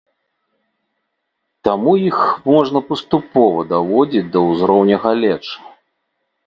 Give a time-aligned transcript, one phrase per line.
[1.67, 2.17] Таму іх
[2.51, 5.55] можна паступова даводзіць да ўзроўню галечы.